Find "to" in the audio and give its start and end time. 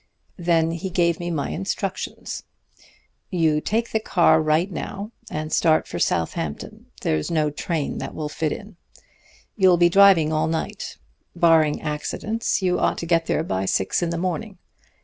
12.97-13.05